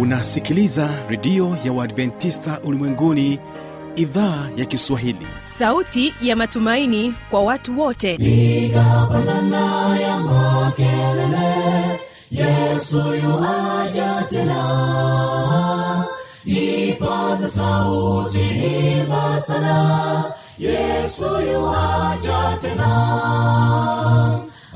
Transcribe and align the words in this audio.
unasikiliza 0.00 0.88
redio 1.08 1.56
ya 1.64 1.72
uadventista 1.72 2.60
ulimwenguni 2.64 3.38
idhaa 3.96 4.48
ya 4.56 4.64
kiswahili. 4.64 5.26
Sauti 5.38 6.14
ya 6.22 6.36
matumaini 6.36 7.14
kwa 7.30 7.42
watu 7.42 7.80
wote. 7.80 8.16
Nigapandana 8.16 9.98
ya 10.00 10.16
makelele 10.18 12.00
yesu 12.30 12.96
yuaja 13.24 14.24
tena. 14.30 16.04
Ipata 16.44 17.48
sauti 17.48 18.40
imba 19.00 19.40
sana 19.40 20.24
yesu 20.58 21.24
yuaja 21.24 22.58
tena. 22.60 22.90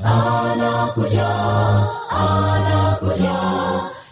Anakuja 0.03 1.27
anakuja 2.09 3.44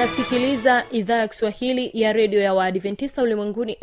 unasikiliza 0.00 0.84
idhaa 0.90 1.16
ya 1.16 1.28
kiswahili 1.28 1.90
ya 1.94 2.12
redio 2.12 2.40
ya 2.40 2.54
waadventista 2.54 3.22
ulimwenguni 3.22 3.76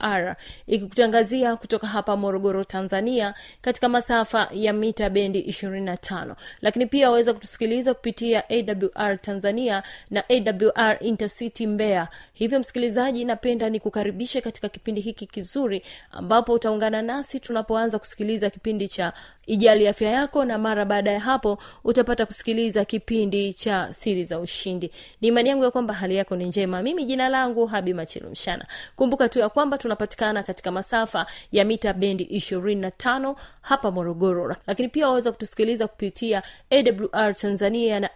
awr 0.00 0.36
ikikutangazia 0.66 1.56
kutoka 1.56 1.86
hapa 1.86 2.16
morogoro 2.16 2.64
tanzania 2.64 3.34
katika 3.60 3.88
masafa 3.88 4.48
ya 4.52 4.72
mita 4.72 5.10
bendi 5.10 5.40
25 5.42 6.34
lakini 6.60 6.86
pia 6.86 7.10
waweza 7.10 7.32
kutusikiliza 7.32 7.94
kupitia 7.94 8.42
awr 8.50 9.20
tanzania 9.20 9.82
na 10.10 10.24
awr 10.28 10.96
intercity 11.00 11.66
mbeya. 11.66 12.08
Hivyo 12.32 12.58
msikilizaji 12.60 13.24
napenda 13.24 13.70
nikukaribishe 13.70 14.40
katika 14.40 14.68
kipindi 14.68 15.00
hiki 15.00 15.26
kizuri 15.26 15.82
ambapo 16.10 16.52
utaungana 16.52 17.02
nasi 17.02 17.40
tunapoanza 17.40 17.98
kusikiliza 17.98 18.50
kipindi 18.50 18.88
cha 18.88 19.12
ijali 19.46 19.88
afya 19.88 20.10
yako 20.10 20.44
na 20.44 20.58
mara 20.58 20.84
baada 20.84 21.10
ya 21.12 21.20
hapo 21.20 21.58
utapata 21.84 22.26
kusikiliza 22.26 22.84
kipindi 22.84 23.52
cha 23.52 23.92
siri 23.94 24.24
za 24.24 24.38
ushindi. 24.40 24.90
Ni 25.20 25.28
imani 25.28 25.55
yangu 25.56 25.64
ya 25.64 25.70
kwamba 25.70 25.94
hali 25.94 26.16
yako 26.16 26.36
ni 26.36 26.44
njema. 26.44 26.82
Mimi 26.82 27.04
jina 27.04 27.28
langu 27.28 27.66
habi 27.66 27.94
machilu 27.94 28.30
mshana. 28.30 28.66
Kumbuka 28.96 29.28
tu 29.28 29.38
ya 29.38 29.48
kwamba 29.48 29.78
tunapatikana 29.78 30.42
katika 30.42 30.70
masafa 30.70 31.26
ya 31.52 31.64
mita 31.64 31.92
bendi 31.92 32.24
25 32.24 33.34
hapa 33.60 33.90
morogoro. 33.90 34.56
Lakini 34.66 34.88
pia 34.88 35.08
waweza 35.08 35.32
kutusikiliza 35.32 35.88
kupitia 35.88 36.42
awr 36.70 37.34
tanzania 37.34 38.00
na 38.00 38.10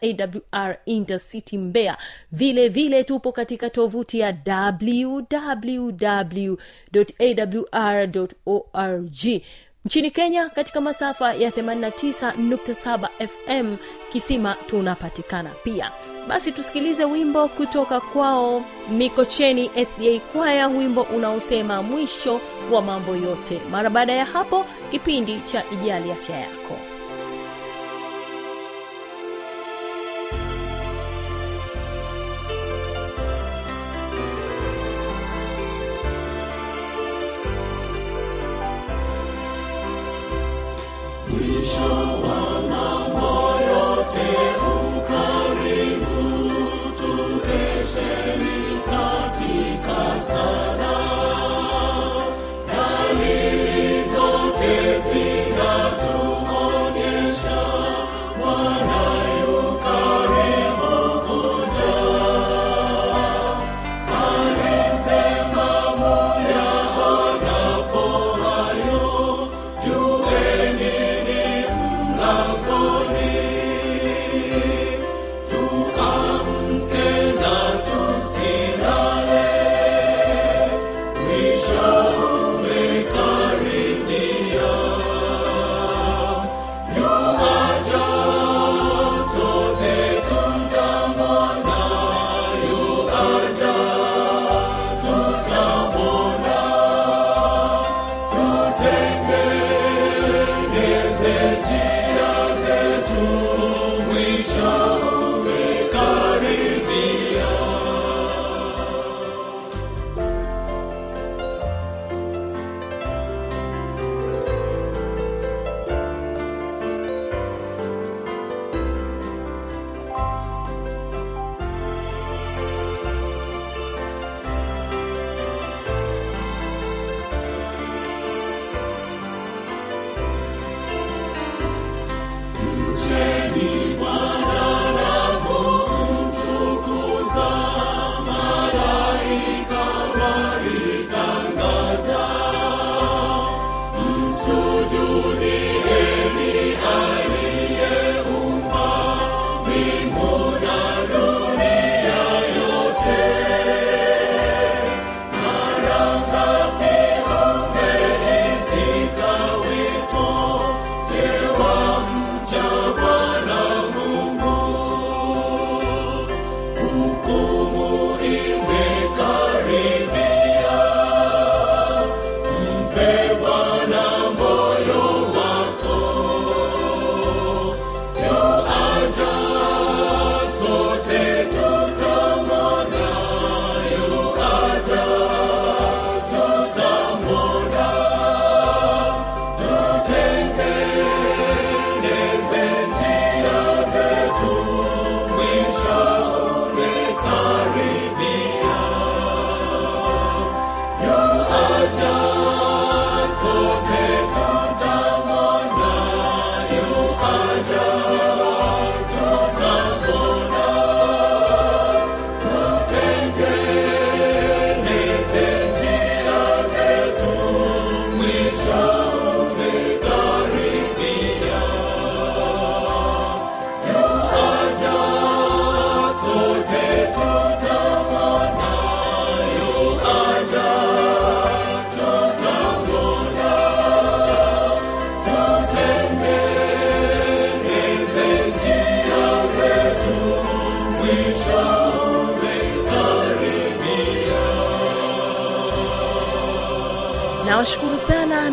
awr 0.53 0.77
intercity 0.87 1.59
mbea 1.59 1.97
vile 2.33 2.69
vile 2.69 3.05
tupo 3.05 3.33
katika 3.33 3.71
tovuti 3.71 4.19
ya 4.19 4.37
www.awr.org 8.17 9.43
nchini 9.85 10.11
kenya 10.11 10.49
katika 10.49 10.81
masafa 10.81 11.35
ya 11.35 11.51
89.7 11.51 13.09
fm 13.29 13.77
kisima 14.13 14.57
tunapatikana 14.67 15.51
pia 15.65 15.91
basi 16.31 16.53
tusikilize 16.53 17.05
wimbo 17.05 17.49
kutoka 17.49 18.01
kwao. 18.01 18.63
Mikocheni 18.91 19.71
sda 19.85 20.21
kwaya 20.33 20.69
wimbo 20.69 21.03
unaosema 21.03 21.83
mwisho 21.83 22.41
wa 22.73 22.83
mambo 22.83 23.17
yote. 23.17 23.61
Mara 23.71 23.91
baada 23.91 24.13
ya 24.13 24.25
hapo 24.25 24.67
kipindi 24.91 25.41
cha 25.41 25.65
ijali 25.73 26.13
afya 26.13 26.37
yako. 26.41 26.77
Bwana 41.81 42.20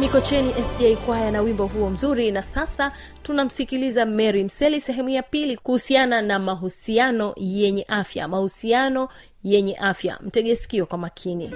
mikocheni 0.07 0.54
sda 0.54 0.95
kwaya 1.06 1.31
na 1.31 1.42
wimbo 1.42 1.68
huo 1.68 1.89
mzuri. 1.89 2.31
Na 2.31 2.42
sasa 2.42 2.92
tunamsikiliza 3.24 4.06
mary 4.06 4.44
mseli 4.44 4.81
sehemu 4.81 5.09
ya 5.09 5.24
pili 5.24 5.57
kuhusiana 5.57 6.21
na 6.21 6.39
mahusiano 6.39 7.33
yenye 7.38 7.83
afya. 7.88 8.27
Mahusiano 8.27 9.09
yenye 9.44 9.75
afya. 9.77 10.19
Mtege 10.21 10.56
sikio 10.56 10.86
kwa 10.86 10.98
makini. 10.98 11.51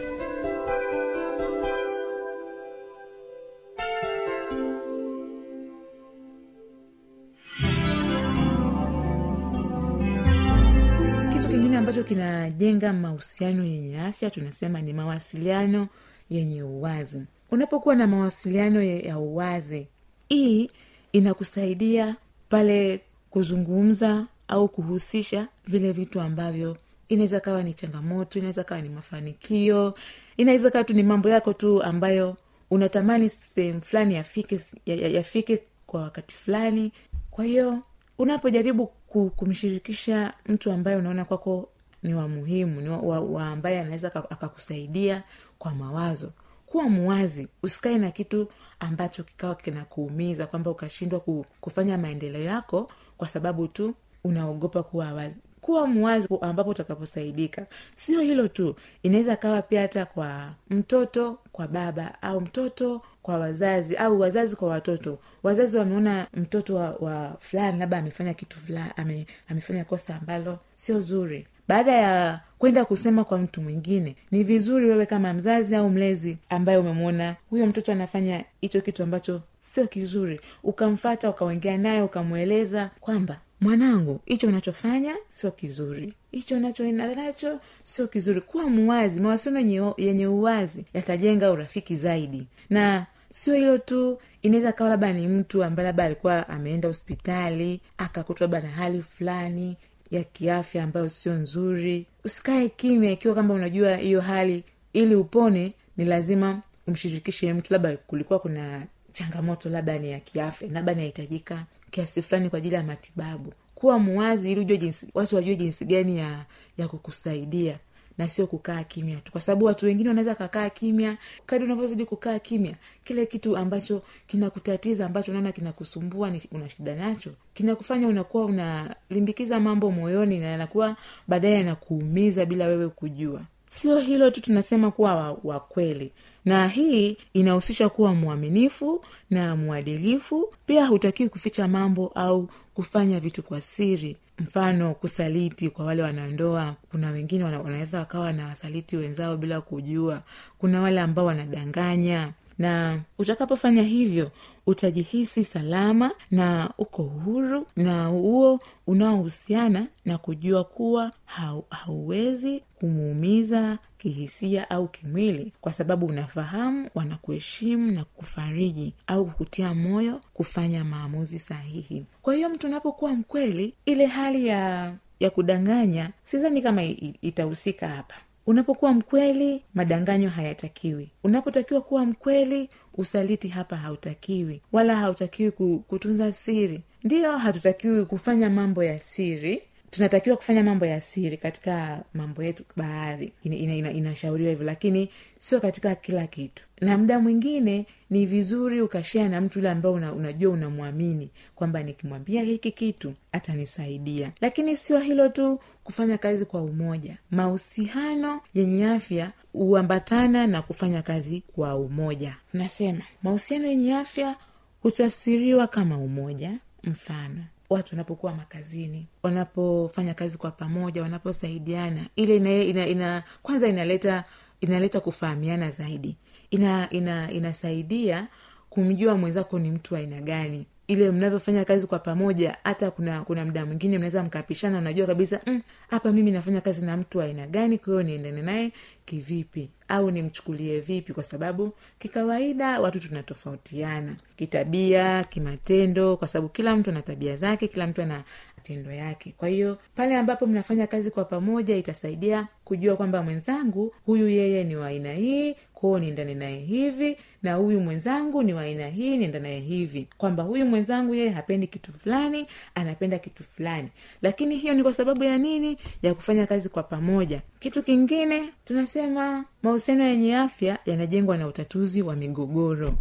Kitu 11.33 11.47
kingine 11.49 11.77
ambacho 11.77 12.03
kinajenga 12.03 12.93
mahusiano 12.93 13.63
yenye 13.63 14.01
afya 14.01 14.29
tunasema 14.29 14.81
ni 14.81 14.93
mawasiliano 14.93 15.87
yenye 16.29 16.63
uwazi 16.63 17.25
unapokuwa 17.51 17.95
na 17.95 18.07
mawasiliano 18.07 18.83
ya 18.83 19.17
uwazi 19.17 19.87
hii 20.29 20.69
inakusaidia 21.13 22.15
pale 22.49 23.01
kuzungumza 23.29 24.27
au 24.47 24.67
kuhusisha 24.67 25.47
vile 25.67 25.91
vitu 25.91 26.21
ambavyo 26.21 26.77
inaweza 27.09 27.39
kawa 27.39 27.63
ni 27.63 27.73
changamoto 27.73 28.39
inaweza 28.39 28.63
kawa 28.63 28.81
ni 28.81 28.89
mafanikio 28.89 29.93
inaweza 30.37 30.71
kawa 30.71 30.83
tu 30.83 30.93
ni 30.93 31.03
mambo 31.03 31.29
yako 31.29 31.53
tu 31.53 31.83
ambayo 31.83 32.35
unatamani 32.71 33.29
sehemu 33.29 33.81
fulani 33.81 34.13
yafike 34.15 34.59
ya- 34.85 34.95
ya- 34.95 35.07
yafike 35.07 35.63
kwa 35.87 36.01
wakati 36.01 36.35
fulani. 36.35 36.91
Kwa 37.31 37.45
hiyo 37.45 37.79
unapojaribu 38.17 38.87
kumshirikisha 39.35 40.33
mtu 40.45 40.71
ambaye 40.71 40.97
unaona 40.97 41.25
kwako 41.25 41.69
ni 42.03 42.13
wa 42.13 42.27
muhimu 42.27 42.81
ni 42.81 42.89
wa, 42.89 43.19
wa 43.19 43.47
ambaye 43.47 43.79
anaweza 43.79 44.15
akakusaidia 44.15 45.23
kwa 45.59 45.75
mawazo 45.75 46.31
kuwa 46.71 46.89
muwazi 46.89 47.47
usikae 47.63 47.97
na 47.97 48.11
kitu 48.11 48.47
ambacho 48.79 49.23
kikawa 49.23 49.55
kinakuumiza 49.55 50.47
kwamba 50.47 50.71
ukashindwa 50.71 51.19
ku, 51.19 51.45
kufanya 51.61 51.97
maendeleo 51.97 52.41
yako 52.41 52.91
kwa 53.17 53.27
sababu 53.27 53.67
tu 53.67 53.93
unaogopa 54.23 54.83
kuwa 54.83 55.13
wazi. 55.13 55.41
Kuwa 55.61 55.87
muwazi 55.87 56.27
ambapo 56.41 56.69
utakaposaidika. 56.69 57.65
Sio 57.95 58.21
hilo 58.21 58.47
tu. 58.47 58.75
Inaweza 59.03 59.35
kawa 59.35 59.61
pia 59.61 59.81
hata 59.81 60.05
kwa 60.05 60.53
mtoto 60.69 61.37
kwa 61.51 61.67
baba 61.67 62.21
au 62.21 62.41
mtoto 62.41 63.01
kwa 63.23 63.37
wazazi 63.37 63.95
au 63.95 64.19
wazazi 64.19 64.55
kwa 64.55 64.67
watoto. 64.69 65.19
Wazazi 65.43 65.77
wameona 65.77 66.27
mtoto 66.33 66.75
wa, 66.75 66.89
wa 66.99 67.35
fulani 67.39 67.79
labda 67.79 67.97
amefanya 67.97 68.33
kitu 68.33 68.57
fulani 68.57 68.91
ame, 68.97 69.25
amefanya 69.49 69.83
kosa 69.85 70.15
ambalo 70.15 70.59
sio 70.75 70.99
zuri. 70.99 71.47
Baada 71.67 71.91
ya 71.91 72.39
kwenda 72.57 72.85
kusema 72.85 73.23
kwa 73.23 73.37
mtu 73.37 73.61
mwingine 73.61 74.15
ni 74.31 74.43
vizuri 74.43 74.89
wewe 74.89 75.05
kama 75.05 75.33
mzazi 75.33 75.75
au 75.75 75.89
mlezi 75.89 76.37
ambaye 76.49 76.77
umemwona 76.77 77.35
huyo 77.49 77.65
mtoto 77.65 77.91
anafanya 77.91 78.43
hicho 78.61 78.81
kitu 78.81 79.03
ambacho 79.03 79.41
sio 79.61 79.87
kizuri 79.87 80.41
ukamfata 80.63 81.29
ukaongea 81.29 81.77
naye 81.77 82.01
ukamweleza 82.01 82.89
kwamba 82.99 83.39
mwanangu 83.61 84.19
hicho 84.25 84.47
unachofanya 84.47 85.15
sio 85.27 85.51
kizuri. 85.51 86.13
Hicho 86.31 86.55
unachoenda 86.57 87.15
nacho 87.15 87.59
sio 87.83 88.07
kizuri. 88.07 88.41
Kuwa 88.41 88.69
muwazi 88.69 89.19
mawasiliano 89.19 89.93
yenye 89.97 90.27
uwazi 90.27 90.85
yatajenga 90.93 91.51
urafiki 91.51 91.95
zaidi. 91.95 92.47
Na 92.69 93.05
sio 93.31 93.53
hilo 93.55 93.77
tu 93.77 94.17
inaweza 94.41 94.71
kawa 94.71 94.89
labda 94.89 95.13
ni 95.13 95.27
mtu 95.27 95.63
ambaye 95.63 95.87
labda 95.87 96.03
alikuwa 96.03 96.49
ameenda 96.49 96.87
hospitali 96.87 97.81
akakutwa 97.97 98.47
labda 98.47 98.61
na 98.61 98.69
hali 98.69 99.01
fulani 99.03 99.77
ya 100.11 100.23
kiafya 100.23 100.83
ambayo 100.83 101.09
sio 101.09 101.33
nzuri. 101.33 102.05
Usikae 102.25 102.69
kimya 102.69 103.11
ikiwa 103.11 103.33
kwamba 103.33 103.53
unajua 103.53 103.95
hiyo 103.97 104.21
hali 104.21 104.63
ili 104.93 105.15
upone 105.15 105.73
ni 105.97 106.05
lazima 106.05 106.61
umshirikishe 106.87 107.53
mtu. 107.53 107.73
Labda 107.73 107.97
kulikuwa 107.97 108.39
kuna 108.39 108.85
changamoto 109.13 109.69
labda 109.69 109.97
ni 109.99 110.11
ya 110.11 110.19
kiafya 110.19 110.69
labda 110.71 110.91
inahitajika 110.91 111.65
kiasi 111.91 112.21
fulani 112.21 112.49
kwa 112.49 112.57
ajili 112.57 112.75
ya 112.75 112.83
matibabu. 112.83 113.53
Kuwa 113.75 113.99
muwazi 113.99 114.51
ili 114.51 114.61
ujue 114.61 114.77
jinsi 114.77 115.07
watu 115.13 115.35
wajue 115.35 115.55
jinsi 115.55 115.85
gani 115.85 116.17
ya 116.17 116.45
ya 116.77 116.87
kukusaidia 116.87 117.77
na 118.17 118.27
sio 118.29 118.47
kukaa 118.47 118.83
kimya 118.83 119.15
tu. 119.17 119.31
Kwa 119.31 119.41
sababu 119.41 119.65
watu 119.65 119.85
wengine 119.85 120.09
wanaweza 120.09 120.35
kakaa 120.35 120.69
kimya 120.69 121.17
kadi 121.45 121.63
unavyozidi 121.65 122.05
kukaa 122.05 122.39
kimya 122.39 122.73
kile 123.03 123.25
kitu 123.25 123.57
ambacho 123.57 124.01
kinakutatiza 124.27 125.05
ambacho 125.05 125.31
unaona 125.31 125.51
kinakusumbua 125.51 126.29
ni 126.29 126.41
una 126.51 126.69
shida 126.69 126.95
nacho 126.95 127.31
kinakufanya 127.53 128.07
unakuwa 128.07 128.45
unalimbikiza 128.45 129.59
mambo 129.59 129.91
moyoni 129.91 130.39
na 130.39 130.45
yanakuwa 130.45 130.95
baadaye 131.27 131.53
yanakuumiza 131.55 132.45
bila 132.45 132.67
wewe 132.67 132.89
kujua. 132.89 133.41
Sio 133.69 133.99
hilo 133.99 134.31
tu 134.31 134.41
tunasema 134.41 134.91
kuwa 134.91 135.37
wakweli 135.43 136.03
wa 136.05 136.11
na 136.45 136.67
hii 136.67 137.17
inahusisha 137.33 137.89
kuwa 137.89 138.15
mwaminifu 138.15 139.05
na 139.29 139.55
mwadilifu. 139.55 140.53
Pia 140.65 140.85
hutakiwi 140.85 141.29
kuficha 141.29 141.67
mambo 141.67 142.07
au 142.15 142.49
kufanya 142.73 143.19
vitu 143.19 143.43
kwa 143.43 143.61
siri. 143.61 144.17
Mfano 144.39 144.93
kusaliti 144.93 145.69
kwa 145.69 145.85
wale 145.85 146.03
wanandoa. 146.03 146.75
Kuna 146.91 147.11
wengine 147.11 147.43
wana, 147.43 147.59
wanaweza 147.59 147.99
wakawa 147.99 148.33
na 148.33 148.47
wasaliti 148.47 148.97
wenzao 148.97 149.37
bila 149.37 149.61
kujua. 149.61 150.21
Kuna 150.57 150.81
wale 150.81 151.01
ambao 151.01 151.25
wanadanganya 151.25 152.31
na 152.61 153.01
utakapofanya 153.19 153.83
hivyo 153.83 154.31
utajihisi 154.67 155.43
salama 155.43 156.11
na 156.31 156.73
uko 156.77 157.03
huru 157.03 157.65
na 157.75 158.05
huo 158.05 158.59
unaohusiana 158.87 159.87
na 160.05 160.17
kujua 160.17 160.63
kuwa 160.63 161.11
hau, 161.25 161.65
hauwezi 161.69 162.63
kumuumiza 162.75 163.77
kihisia 163.97 164.69
au 164.69 164.87
kimwili 164.87 165.53
kwa 165.61 165.73
sababu 165.73 166.05
unafahamu 166.05 166.89
wanakuheshimu 166.95 167.91
na 167.91 168.03
kufariji 168.03 168.93
au 169.07 169.25
kukutia 169.25 169.73
moyo 169.73 170.21
kufanya 170.33 170.83
maamuzi 170.83 171.39
sahihi. 171.39 172.05
Kwa 172.21 172.35
hiyo 172.35 172.49
mtu 172.49 172.67
unapokuwa 172.67 173.11
mkweli 173.13 173.73
ile 173.85 174.05
hali 174.05 174.47
ya 174.47 174.93
ya 175.19 175.29
kudanganya 175.29 176.09
sidhani 176.23 176.61
kama 176.61 176.83
itahusika 177.21 177.87
hapa 177.87 178.15
unapokuwa 178.47 178.93
mkweli 178.93 179.63
madanganyo 179.73 180.29
hayatakiwi. 180.29 181.11
Unapotakiwa 181.23 181.81
kuwa 181.81 182.05
mkweli 182.05 182.69
usaliti 182.93 183.47
hapa 183.47 183.75
hautakiwi 183.75 184.61
wala 184.71 184.95
hautakiwi 184.95 185.51
kutunza 185.87 186.31
siri. 186.31 186.81
Ndiyo 187.03 187.37
hatutakiwi 187.37 188.05
kufanya 188.05 188.49
mambo 188.49 188.83
ya 188.83 188.99
siri. 188.99 189.61
Tunatakiwa 189.91 190.37
kufanya 190.37 190.63
mambo 190.63 190.85
ya 190.85 191.01
siri 191.01 191.37
katika 191.37 192.03
mambo 192.13 192.43
yetu 192.43 192.63
baadhi. 192.75 193.31
Ina, 193.43 193.55
ina, 193.55 193.75
ina, 193.75 193.91
inashauriwa 193.91 194.49
hivyo 194.49 194.65
lakini 194.65 195.09
sio 195.39 195.59
katika 195.59 195.95
kila 195.95 196.27
kitu. 196.27 196.63
Na 196.81 196.97
muda 196.97 197.19
mwingine 197.19 197.85
ni 198.09 198.25
vizuri 198.25 198.81
ukashea 198.81 199.29
na 199.29 199.41
mtu 199.41 199.59
yule 199.59 199.69
ambao 199.69 199.93
una, 199.93 200.13
unajua 200.13 200.53
unamwamini 200.53 201.29
kwamba 201.55 201.83
nikimwambia 201.83 202.41
hiki 202.43 202.71
kitu 202.71 203.13
atanisaidia. 203.31 204.31
Lakini 204.41 204.75
sio 204.75 204.99
hilo 204.99 205.29
tu 205.29 205.59
kufanya 205.83 206.17
kazi 206.17 206.45
kwa 206.45 206.61
umoja. 206.61 207.17
Mahusiano 207.31 208.41
yenye 208.53 208.85
afya 208.87 209.31
huambatana 209.53 210.47
na 210.47 210.61
kufanya 210.61 211.01
kazi 211.01 211.43
kwa 211.55 211.75
umoja. 211.75 212.35
Nasema 212.53 213.01
mahusiano 213.23 213.67
yenye 213.67 213.95
afya 213.95 214.35
hutafsiriwa 214.81 215.67
kama 215.67 215.97
umoja. 215.97 216.51
Mfano 216.83 217.43
watu 217.69 217.95
wanapokuwa 217.95 218.33
makazini 218.35 219.07
wanapofanya 219.23 220.13
kazi 220.13 220.37
kwa 220.37 220.51
pamoja 220.51 221.01
wanaposaidiana 221.01 222.05
ile 222.15 222.35
ina, 222.35 222.51
ina, 222.63 222.87
ina 222.87 223.23
kwanza 223.43 223.67
inaleta 223.67 224.23
inaleta 224.61 224.99
kufahamiana 224.99 225.71
zaidi. 225.71 226.17
Ina, 226.51 226.89
ina 226.89 227.31
inasaidia 227.31 228.27
kumjua 228.69 229.17
mwenzako 229.17 229.59
ni 229.59 229.71
mtu 229.71 229.95
aina 229.95 230.21
gani 230.21 230.65
ile 230.91 231.11
mnavyofanya 231.11 231.65
kazi 231.65 231.87
kwa 231.87 231.99
pamoja 231.99 232.57
hata 232.63 232.91
kuna 232.91 233.21
kuna 233.21 233.45
mda 233.45 233.65
mwingine 233.65 233.97
mnaweza 233.97 234.23
mkapishana 234.23 234.77
unajua 234.77 235.07
kabisa 235.07 235.39
"Mm, 235.47 235.61
hapa 235.89 236.09
mm, 236.09 236.15
mimi 236.15 236.31
nafanya 236.31 236.61
kazi 236.61 236.85
na 236.85 236.97
mtu 236.97 237.21
aina 237.21 237.47
gani 237.47 237.77
kwa 237.77 237.87
hiyo 237.87 238.03
niendane 238.03 238.41
naye 238.41 238.71
kivipi? 239.05 239.69
Au 239.87 240.11
nimchukulie 240.11 240.79
vipi? 240.79 241.13
Kwa 241.13 241.23
sababu 241.23 241.73
kikawaida 241.99 242.79
watu 242.81 242.99
tunatofautiana 242.99 244.15
kitabia 244.35 245.23
kimatendo 245.23 246.17
kwa 246.17 246.27
sababu 246.27 246.49
kila 246.49 246.75
mtu 246.75 246.89
ana 246.89 247.01
tabia 247.01 247.37
zake 247.37 247.67
kila 247.67 247.87
mtu 247.87 248.01
ana 248.01 248.23
matendo 248.61 248.91
yake. 248.91 249.33
Kwa 249.37 249.47
hiyo 249.49 249.77
pale 249.95 250.17
ambapo 250.17 250.45
mnafanya 250.47 250.87
kazi 250.87 251.11
kwa 251.11 251.25
pamoja 251.25 251.75
itasaidia 251.75 252.47
kujua 252.63 252.95
kwamba 252.95 253.21
mwenzangu 253.23 253.95
huyu 254.05 254.29
yeye 254.29 254.63
ni 254.63 254.75
wa 254.75 254.87
aina 254.87 255.13
hii 255.13 255.55
koo 255.73 255.99
niendane 255.99 256.33
naye 256.33 256.59
hivi 256.59 257.17
na 257.43 257.53
huyu 257.55 257.79
mwenzangu 257.79 258.43
ni 258.43 258.53
wa 258.53 258.61
aina 258.61 258.87
hii 258.87 259.17
nienda 259.17 259.39
naye 259.39 259.59
hivi. 259.59 260.07
Kwamba 260.17 260.43
huyu 260.43 260.65
mwenzangu 260.65 261.15
yeye 261.15 261.29
hapendi 261.29 261.67
kitu 261.67 261.93
fulani 261.93 262.47
anapenda 262.75 263.19
kitu 263.19 263.43
fulani. 263.43 263.89
Lakini 264.21 264.57
hiyo 264.57 264.73
ni 264.73 264.83
kwa 264.83 264.93
sababu 264.93 265.23
ya 265.23 265.37
nini? 265.37 265.77
Ya 266.01 266.13
kufanya 266.13 266.47
kazi 266.47 266.69
kwa 266.69 266.83
pamoja. 266.83 267.41
Kitu 267.59 267.83
kingine 267.83 268.49
tunasema 268.65 269.45
mahusiano 269.63 270.03
yenye 270.03 270.35
afya 270.37 270.77
yanajengwa 270.85 271.37
na 271.37 271.47
utatuzi 271.47 272.01
wa 272.01 272.15
migogoro. 272.15 272.93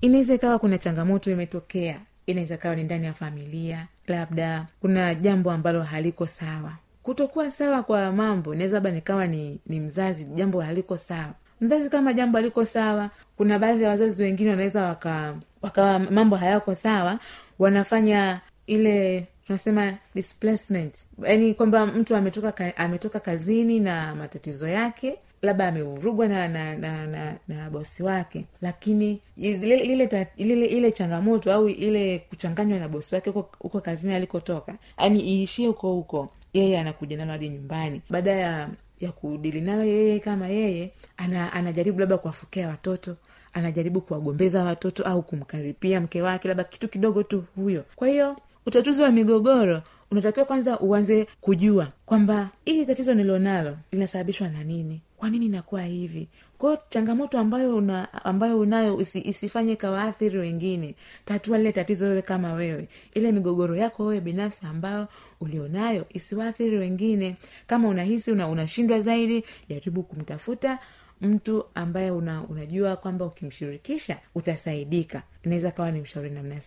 Inaweza 0.00 0.34
ikawa 0.34 0.58
kuna 0.58 0.78
changamoto 0.78 1.30
imetokea. 1.30 2.00
Inaweza 2.26 2.56
kawa 2.56 2.76
ni 2.76 2.82
ndani 2.84 3.06
ya 3.06 3.12
familia 3.12 3.86
labda 4.06 4.66
kuna 4.80 5.14
jambo 5.14 5.50
ambalo 5.50 5.82
haliko 5.82 6.26
sawa. 6.26 6.72
Kutokuwa 7.02 7.50
sawa 7.50 7.82
kwa 7.82 8.12
mambo 8.12 8.54
inaweza 8.54 8.76
labda 8.76 8.90
nikawa 8.90 9.26
ni, 9.26 9.60
ni 9.66 9.80
mzazi 9.80 10.24
jambo 10.24 10.60
haliko 10.60 10.96
sawa. 10.96 11.32
Mzazi 11.60 11.90
kama 11.90 12.12
jambo 12.12 12.38
aliko 12.38 12.64
sawa 12.64 13.10
kuna 13.36 13.58
baadhi 13.58 13.82
ya 13.82 13.88
wazazi 13.88 14.22
wengine 14.22 14.50
wanaweza 14.50 14.82
waka 14.84 15.34
wakawa 15.62 15.98
mambo 15.98 16.36
hayako 16.36 16.74
sawa 16.74 17.18
wanafanya 17.58 18.40
ile 18.66 19.26
tunasema 19.46 19.92
displacement. 20.14 20.94
Yaani 21.22 21.54
kwamba 21.54 21.86
mtu 21.86 22.16
ametoka 22.16 22.52
ka, 22.52 22.76
ametoka 22.76 23.20
kazini 23.20 23.80
na 23.80 24.14
matatizo 24.14 24.68
yake 24.68 25.18
labda 25.44 25.68
amevurugwa 25.68 26.28
na 26.28 26.48
na, 26.48 26.76
na, 26.76 27.06
na 27.06 27.36
na 27.48 27.70
bosi 27.70 28.02
wake 28.02 28.44
lakini 28.62 29.20
ile, 29.36 29.76
ile, 29.78 30.06
ta- 30.06 30.26
ile, 30.36 30.66
ile 30.66 30.92
changamoto 30.92 31.52
au 31.52 31.68
ile 31.68 32.18
kuchanganywa 32.18 32.78
na 32.78 32.88
bosi 32.88 33.14
wake 33.14 33.30
huko 33.58 33.80
kazini 33.80 34.14
alikotoka 34.14 34.74
yaani 34.98 35.20
iishie 35.20 35.66
huko 35.66 35.92
huko 35.92 36.28
yeye 36.52 36.78
anakuja 36.78 37.16
nalo 37.16 37.32
hadi 37.32 37.48
nyumbani. 37.48 38.00
Baada 38.10 38.30
ya 38.32 38.68
ya 39.00 39.12
kudili 39.12 39.60
nalo 39.60 39.84
yeye 39.84 40.18
kama 40.18 40.48
yeye 40.48 40.90
ana, 41.16 41.52
anajaribu 41.52 42.00
labda 42.00 42.18
kuwafukia 42.18 42.68
watoto 42.68 43.16
anajaribu 43.52 44.00
kuwagombeza 44.00 44.64
watoto 44.64 45.02
au 45.02 45.22
kumkaripia 45.22 46.00
mke 46.00 46.22
wake 46.22 46.48
labda 46.48 46.64
kitu 46.64 46.88
kidogo 46.88 47.22
tu 47.22 47.44
huyo. 47.56 47.84
Kwa 47.96 48.08
hiyo 48.08 48.36
utatuzi 48.66 49.02
wa 49.02 49.10
migogoro 49.10 49.82
unatakiwa 50.10 50.46
kwanza 50.46 50.78
uanze 50.80 51.26
kujua 51.40 51.88
kwamba 52.06 52.48
hili 52.64 52.86
tatizo 52.86 53.14
nilionalo 53.14 53.76
linasababishwa 53.92 54.48
na 54.48 54.64
nini 54.64 55.00
kwa 55.24 55.30
nini 55.30 55.46
inakuwa 55.46 55.82
hivi? 55.82 56.28
Kwao 56.58 56.78
changamoto 56.88 57.38
ambayo 57.38 57.76
una 57.76 58.24
ambayo 58.24 58.60
unayo 58.60 59.00
isi, 59.00 59.20
isifanye 59.20 59.76
kawaathiri 59.76 60.38
wengine 60.38 60.94
tatua 61.24 61.58
lile 61.58 61.72
tatizo 61.72 62.06
wewe 62.06 62.22
kama 62.22 62.52
wewe. 62.52 62.88
Ile 63.14 63.32
migogoro 63.32 63.76
yako 63.76 64.04
wewe 64.04 64.20
binafsi 64.20 64.66
ambayo 64.66 65.08
ulionayo 65.40 66.06
isiwaathiri 66.08 66.78
wengine. 66.78 67.34
Kama 67.66 67.88
unahisi 67.88 68.32
una, 68.32 68.48
unashindwa 68.48 69.00
zaidi 69.00 69.44
jaribu 69.68 70.02
kumtafuta 70.02 70.78
mtu 71.24 71.64
ambaye 71.74 72.10
una, 72.10 72.42
unajua 72.42 72.96
kwamba 72.96 73.24
ukimshirikisha 73.24 74.18
utasaidika. 74.34 75.22
Inaweza 75.42 75.70
kawa 75.70 75.90
ni 75.90 76.00
mshauri 76.00 76.30
na 76.30 76.60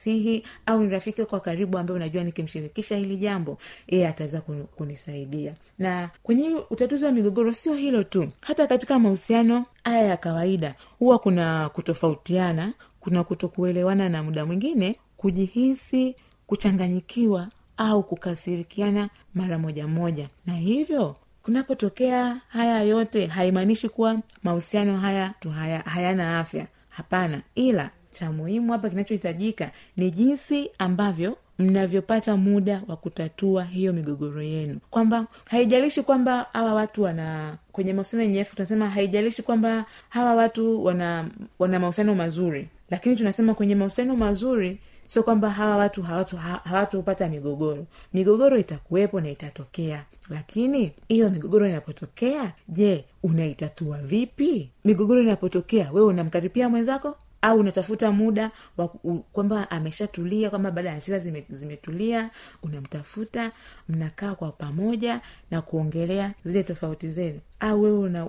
au 0.65 0.83
ni 0.83 0.89
rafiki 0.89 1.25
kwa 1.25 1.39
karibu 1.39 1.77
ambaye 1.77 1.95
unajua 1.95 2.23
nikimshirikisha 2.23 2.97
hili 2.97 3.17
jambo 3.17 3.57
yeye 3.87 4.07
ataweza 4.07 4.41
kunisaidia. 4.75 5.53
Na 5.79 6.09
kwenye 6.23 6.49
utatuzi 6.69 7.05
wa 7.05 7.11
migogoro 7.11 7.53
sio 7.53 7.73
hilo 7.73 8.03
tu. 8.03 8.27
Hata 8.41 8.67
katika 8.67 8.99
mahusiano 8.99 9.65
haya 9.83 10.03
ya 10.05 10.17
kawaida 10.17 10.75
huwa 10.99 11.19
kuna 11.19 11.69
kutofautiana 11.69 12.73
kuna 12.99 13.23
kutokuelewana 13.23 14.09
na 14.09 14.23
muda 14.23 14.45
mwingine 14.45 14.95
kujihisi 15.17 16.15
kuchanganyikiwa 16.45 17.47
au 17.77 18.03
kukasirikiana 18.03 19.09
mara 19.33 19.57
moja 19.59 19.87
moja. 19.87 20.29
Na 20.45 20.55
hivyo 20.55 21.15
kunapotokea 21.47 22.41
haya 22.47 22.81
yote 22.83 23.25
haimaanishi 23.25 23.89
kuwa 23.89 24.19
mahusiano 24.43 24.97
haya 24.97 25.33
tu 25.39 25.49
haya, 25.49 25.79
hayana 25.79 26.39
afya. 26.39 26.67
Hapana. 26.89 27.41
Ila 27.55 27.89
cha 28.11 28.31
muhimu 28.31 28.71
hapa 28.71 28.89
kinachohitajika 28.89 29.71
ni 29.97 30.11
jinsi 30.11 30.69
ambavyo 30.79 31.37
mnavyopata 31.59 32.37
muda 32.37 32.81
wa 32.87 32.95
kutatua 32.97 33.63
hiyo 33.63 33.93
migogoro 33.93 34.41
yenu. 34.41 34.79
Kwamba 34.89 35.25
haijalishi 35.45 36.01
kwamba 36.03 36.45
hawa 36.53 36.73
watu 36.73 37.03
wana 37.03 37.57
kwenye 37.71 37.93
mahusiano 37.93 38.23
yenye 38.23 38.41
afya 38.41 38.55
tunasema 38.55 38.89
haijalishi 38.89 39.41
kwamba 39.43 39.85
hawa 40.09 40.35
watu 40.35 40.85
wana 40.85 41.29
wana 41.59 41.79
mahusiano 41.79 42.15
mazuri. 42.15 42.67
Lakini 42.89 43.15
tunasema 43.15 43.53
kwenye 43.53 43.75
mahusiano 43.75 44.15
mazuri 44.15 44.79
sio 45.07 45.23
kwamba 45.23 45.49
hawa 45.49 45.77
watu 45.77 46.03
hawatu 46.03 46.37
hawatu 46.37 46.69
hawatupata 46.69 47.29
migogoro. 47.29 47.85
Migogoro 48.13 48.57
itakuwepo 48.57 49.21
na 49.21 49.29
itatokea. 49.29 50.05
Lakini 50.29 50.91
hiyo 51.07 51.29
migogoro 51.29 51.67
inapotokea 51.67 52.51
je 52.67 53.05
unaitatua 53.23 53.97
vipi? 53.97 54.69
Migogoro 54.85 55.21
inapotokea 55.21 55.91
wewe 55.91 56.07
unamkaripia 56.07 56.69
mwenzako 56.69 57.15
au 57.41 57.59
unatafuta 57.59 58.11
muda 58.11 58.51
wa 58.77 58.87
kwamba 59.33 59.71
ameshatulia 59.71 60.49
kwamba 60.49 60.71
baada 60.71 60.89
ya 60.89 60.95
hasira 60.95 61.19
zime, 61.19 61.45
zimetulia 61.49 62.29
unamtafuta 62.63 63.51
mnakaa 63.89 64.35
kwa 64.35 64.51
pamoja 64.51 65.21
na 65.51 65.61
kuongelea 65.61 66.33
zile 66.45 66.63
tofauti 66.63 67.07
zenu. 67.09 67.39
Au 67.59 67.81
wewe 67.83 67.97
una, 67.99 68.25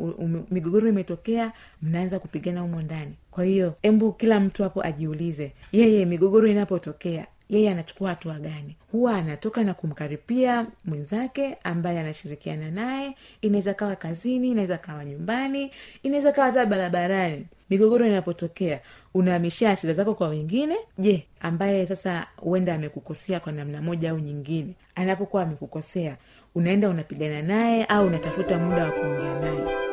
migogoro 0.50 0.88
imetokea 0.88 1.52
mnaanza 1.82 2.18
kupigana 2.18 2.60
humo 2.60 2.82
ndani. 2.82 3.14
Kwa 3.30 3.44
hiyo 3.44 3.74
embu 3.82 4.12
kila 4.12 4.40
mtu 4.40 4.62
hapo 4.62 4.82
ajiulize 4.86 5.52
yeye 5.72 6.04
migogoro 6.04 6.48
inapotokea 6.48 7.26
yeye 7.48 7.70
anachukua 7.70 8.08
hatua 8.10 8.34
gani? 8.38 8.76
Huwa 8.92 9.16
anatoka 9.16 9.64
na 9.64 9.74
kumkaripia 9.74 10.66
mwenzake 10.84 11.56
ambaye 11.64 12.00
anashirikiana 12.00 12.70
naye. 12.70 13.14
Inaweza 13.42 13.74
kawa 13.74 13.96
kazini 13.96 14.50
inaweza 14.50 14.78
kawa 14.78 15.04
nyumbani 15.04 15.70
inaweza 16.02 16.32
kawa 16.32 16.46
hata 16.46 16.66
barabarani. 16.66 17.46
Migogoro 17.70 18.06
inapotokea 18.06 18.80
unahamishia 19.14 19.68
hasira 19.68 19.92
zako 19.92 20.14
kwa 20.14 20.28
wengine. 20.28 20.76
Je 20.98 21.26
ambaye 21.40 21.86
sasa 21.86 22.26
huenda 22.36 22.74
amekukosea 22.74 23.40
kwa 23.40 23.52
namna 23.52 23.82
moja 23.82 24.10
au 24.10 24.18
nyingine 24.18 24.74
anapokuwa 24.94 25.42
amekukosea 25.42 26.16
unaenda 26.54 26.88
unapigana 26.88 27.42
naye 27.42 27.84
au 27.84 28.06
unatafuta 28.06 28.58
muda 28.58 28.84
wa 28.84 28.90
kuongea 28.90 29.40
naye 29.40 29.87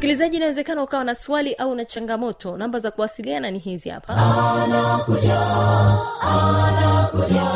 msikilizaji 0.00 0.36
inawezekana 0.36 0.82
ukawa 0.82 1.04
na 1.04 1.14
swali 1.14 1.54
au 1.54 1.74
na 1.74 1.84
changamoto. 1.84 2.56
Namba 2.56 2.78
za 2.78 2.90
kuwasiliana 2.90 3.50
ni 3.50 3.58
hizi 3.58 3.88
hapa. 3.88 4.14
Anakuja 4.62 5.40
anakuja. 6.20 7.50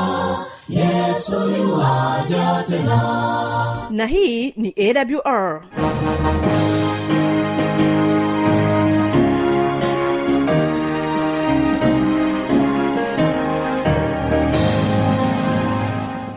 Yesu 0.69 1.41
tena. 2.69 3.87
Na 3.91 4.07
hii 4.07 4.51
ni 4.57 4.75
awr 4.79 5.63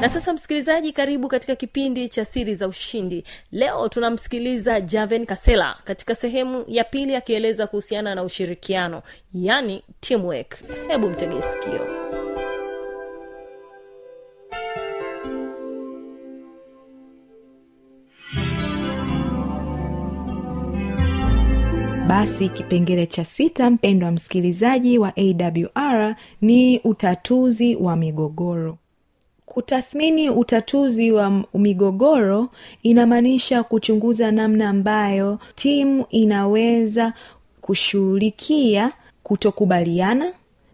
na 0.00 0.08
sasa 0.08 0.32
msikilizaji 0.32 0.92
karibu 0.92 1.28
katika 1.28 1.56
kipindi 1.56 2.08
cha 2.08 2.24
siri 2.24 2.54
za 2.54 2.68
ushindi. 2.68 3.24
Leo 3.52 3.88
tunamsikiliza 3.88 4.80
javen 4.80 5.26
kasela 5.26 5.76
katika 5.84 6.14
sehemu 6.14 6.64
ya 6.68 6.84
pili 6.84 7.16
akieleza 7.16 7.66
kuhusiana 7.66 8.14
na 8.14 8.22
ushirikiano 8.22 9.02
yani 9.34 9.82
teamwork. 10.00 10.56
Hebu 10.88 11.10
mtege 11.10 11.42
sikio. 11.42 12.00
Basi 22.08 22.48
kipengele 22.48 23.06
cha 23.06 23.24
sita 23.24 23.70
mpendwa 23.70 24.10
msikilizaji 24.10 24.98
wa 24.98 25.12
awr 25.16 26.14
ni 26.40 26.78
utatuzi 26.78 27.76
wa 27.76 27.96
migogoro 27.96 28.78
kutathmini 29.54 30.30
utatuzi 30.30 31.12
wa 31.12 31.44
migogoro 31.54 32.48
inamaanisha 32.82 33.62
kuchunguza 33.62 34.30
namna 34.32 34.68
ambayo 34.68 35.38
timu 35.54 36.04
inaweza 36.10 37.12
kushughulikia 37.60 38.92
kutokubaliana 39.22 40.32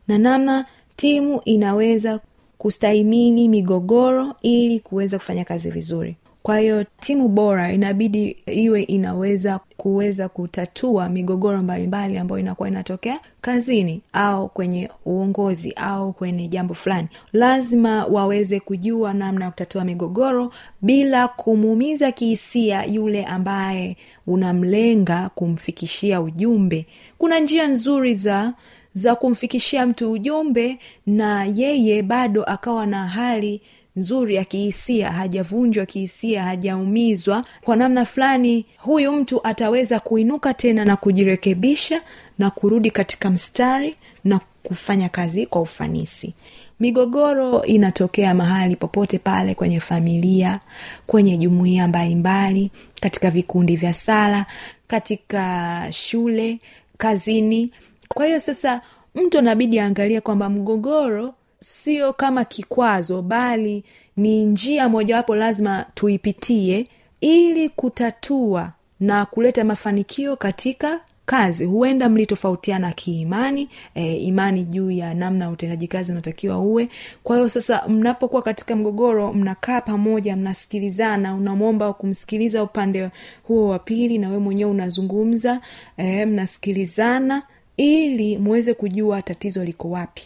na 0.09 0.19
namna 0.19 0.67
timu 0.97 1.41
inaweza 1.45 2.21
kustahimili 2.59 3.49
migogoro 3.49 4.35
ili 4.43 4.81
kuweza 4.81 5.19
kufanya 5.19 5.45
kazi 5.45 5.71
vizuri 5.71 6.17
kwa 6.47 6.59
hiyo 6.59 6.85
timu 7.01 7.29
bora 7.29 7.73
inabidi 7.73 8.37
iwe 8.47 8.83
inaweza 8.83 9.61
kuweza 9.77 10.29
kutatua 10.29 11.09
migogoro 11.09 11.63
mbalimbali 11.63 12.19
ambayo 12.19 12.39
inakuwa 12.41 12.69
inatokea 12.69 13.19
kazini 13.41 14.01
au 14.13 14.49
kwenye 14.49 14.91
uongozi 15.05 15.73
au 15.73 16.13
kwenye 16.13 16.49
jambo 16.49 16.75
fulani. 16.75 17.09
Lazima 17.33 18.05
waweze 18.05 18.61
kujua 18.61 19.15
namna 19.15 19.45
ya 19.45 19.51
kutatua 19.51 19.85
migogoro 19.85 20.53
bila 20.83 21.29
kumuumiza 21.29 22.13
kihisia 22.13 22.85
yule 22.85 23.25
ambaye 23.25 23.97
unamlenga 24.27 25.31
kumfikishia 25.35 26.21
ujumbe. 26.21 26.87
Kuna 27.19 27.39
njia 27.39 27.67
nzuri 27.67 28.15
za 28.15 28.53
za 28.95 29.15
kumfikishia 29.15 29.87
mtu 29.87 30.13
ujumbe 30.13 30.79
na 31.07 31.45
yeye 31.45 32.03
bado 32.03 32.45
akawa 32.45 32.87
na 32.87 33.07
hali 33.09 33.61
nzuri 33.97 34.35
ya 34.35 34.45
kihisia 34.45 35.13
hajavunjwa 35.13 35.87
kihisia 35.87 36.43
hajaumizwa. 36.43 37.45
Kwa 37.63 37.77
namna 37.77 38.05
fulani 38.05 38.67
huyu 38.79 39.13
mtu 39.13 39.41
ataweza 39.47 40.01
kuinuka 40.01 40.55
tena 40.55 40.85
na 40.85 40.97
kujirekebisha 40.97 42.03
na 42.39 42.51
kurudi 42.51 42.91
katika 42.91 43.31
mstari 43.31 43.95
na 44.25 44.41
kufanya 44.63 45.09
kazi 45.09 45.47
kwa 45.47 45.61
ufanisi. 45.61 46.35
Migogoro 46.81 47.63
inatokea 47.63 48.35
mahali 48.35 48.77
popote 48.77 49.19
pale 49.19 49.55
kwenye 49.55 49.81
familia 49.81 50.61
kwenye 51.07 51.37
jumuiya 51.37 51.89
mbalimbali 51.89 52.71
katika 53.01 53.31
vikundi 53.31 53.77
vya 53.77 53.95
sala 53.95 54.47
katika 54.89 55.87
shule 55.91 56.59
kazini. 56.99 57.73
Kwa 58.09 58.27
hiyo 58.27 58.41
sasa 58.41 58.81
mtu 59.15 59.39
anabidi 59.39 59.81
aangalie 59.81 60.21
kwamba 60.21 60.49
mgogoro 60.49 61.35
sio 61.61 62.13
kama 62.13 62.45
kikwazo 62.45 63.23
bali 63.23 63.85
ni 64.17 64.45
njia 64.45 64.89
mojawapo 64.89 65.35
lazima 65.37 65.87
tuipitie 65.95 66.89
ili 67.21 67.69
kutatua 67.69 68.73
na 69.01 69.27
kuleta 69.27 69.65
mafanikio 69.65 70.37
katika 70.37 71.01
kazi. 71.27 71.65
Huenda 71.65 72.09
mlitofautiana 72.09 72.93
kiimani 72.93 73.69
e, 73.95 74.17
imani 74.17 74.65
juu 74.65 74.91
ya 74.91 75.15
namna 75.15 75.51
utendaji 75.51 75.89
kazi 75.89 76.13
unatakiwa 76.13 76.59
uwe. 76.59 76.89
Kwa 77.23 77.37
hiyo 77.37 77.49
sasa 77.49 77.89
mnapokuwa 77.89 78.43
katika 78.43 78.77
mgogoro 78.77 79.33
mnakaa 79.33 79.81
pamoja 79.81 80.37
mnasikilizana 80.37 81.35
unamwomba 81.35 81.93
kumsikiliza 81.93 82.63
upande 82.63 83.11
huo 83.43 83.69
wa 83.69 83.79
pili 83.79 84.19
na 84.19 84.29
wewe 84.29 84.41
mwenyewe 84.41 84.71
unazungumza 84.71 85.61
e, 85.97 86.27
mnasikilizana 86.27 87.43
ili 87.77 88.39
muweze 88.39 88.75
kujua 88.75 89.23
tatizo 89.23 89.65
liko 89.65 89.91
wapi 89.91 90.23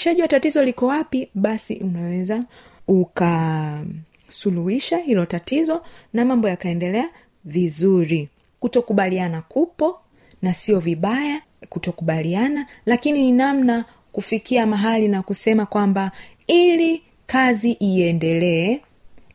ukishajua 0.00 0.28
tatizo 0.28 0.64
liko 0.64 0.86
wapi 0.86 1.28
basi 1.34 1.74
unaweza 1.74 2.44
ukasuluhisha 2.88 4.98
hilo 4.98 5.26
tatizo 5.26 5.82
na 6.12 6.24
mambo 6.24 6.48
yakaendelea 6.48 7.08
vizuri. 7.44 8.28
Kutokubaliana 8.60 9.42
kupo 9.42 10.00
na 10.42 10.54
sio 10.54 10.80
vibaya 10.80 11.42
kutokubaliana 11.68 12.66
lakini 12.86 13.20
ni 13.20 13.32
namna 13.32 13.84
kufikia 14.12 14.66
mahali 14.66 15.08
na 15.08 15.22
kusema 15.22 15.66
kwamba 15.66 16.10
ili 16.46 17.02
kazi 17.26 17.72
iendelee 17.72 18.80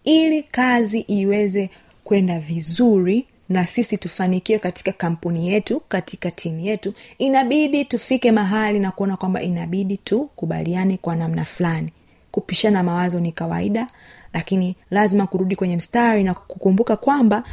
ili 0.04 0.44
kazi 0.44 1.00
iweze 1.00 1.70
kwenda 2.04 2.40
vizuri 2.40 3.26
na 3.50 3.68
sisi 3.68 3.98
tufanikiwe 3.98 4.60
katika 4.60 4.92
kampuni 4.92 5.48
yetu 5.50 5.80
katika 5.88 6.32
timu 6.32 6.60
yetu 6.60 6.94
inabidi 7.18 7.86
tufike 7.86 8.32
mahali 8.32 8.80
na 8.80 8.92
kuona 8.92 9.18
kwamba 9.18 9.42
inabidi 9.42 9.98
tukubaliane 9.98 10.98
kwa 10.98 11.16
namna 11.16 11.46
fulani. 11.46 11.92
Kupishana 12.32 12.84
mawazo 12.84 13.20
ni 13.20 13.32
kawaida 13.32 13.88
lakini 14.34 14.76
lazima 14.92 15.28
kurudi 15.28 15.56
kwenye 15.56 15.76
mstari 15.76 16.24
na 16.24 16.34
kukumbuka 16.34 16.96
kwamba 16.96 17.44